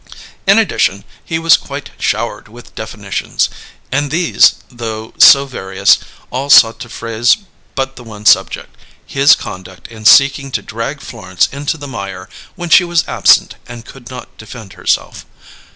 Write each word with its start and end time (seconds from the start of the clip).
In 0.47 0.57
addition, 0.57 1.03
he 1.23 1.37
was 1.37 1.57
quite 1.57 1.91
showered 1.99 2.47
with 2.47 2.73
definitions; 2.73 3.49
and 3.91 4.09
these, 4.09 4.55
though 4.67 5.13
so 5.19 5.45
various, 5.45 5.99
all 6.31 6.49
sought 6.49 6.79
to 6.79 6.89
phrase 6.89 7.37
but 7.75 7.97
the 7.97 8.03
one 8.03 8.25
subject: 8.25 8.75
his 9.05 9.35
conduct 9.35 9.87
in 9.89 10.05
seeking 10.05 10.49
to 10.53 10.63
drag 10.63 11.01
Florence 11.01 11.49
into 11.51 11.77
the 11.77 11.87
mire, 11.87 12.27
when 12.55 12.69
she 12.71 12.83
was 12.83 13.07
absent 13.07 13.57
and 13.67 13.85
could 13.85 14.09
not 14.09 14.35
defend 14.39 14.73
herself. 14.73 15.23